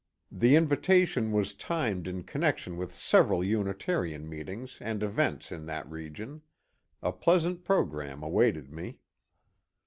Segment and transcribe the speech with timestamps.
[0.31, 6.41] The invitation was timed in connection with several Unitarian meetings and events in that region.
[7.03, 8.97] A pleasant programme awaited me.